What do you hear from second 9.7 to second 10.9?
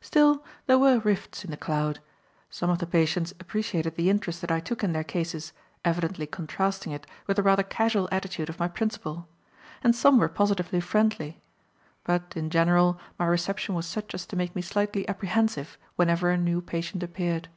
and some were positively